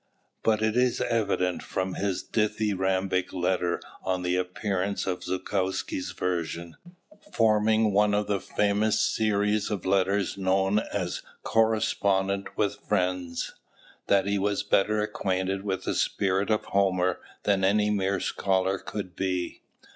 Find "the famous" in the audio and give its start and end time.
8.25-8.99